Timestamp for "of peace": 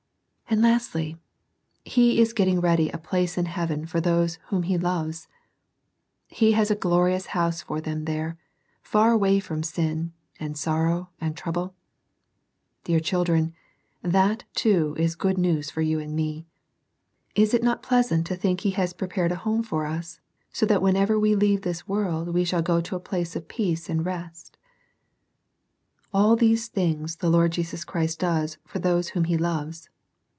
23.37-23.89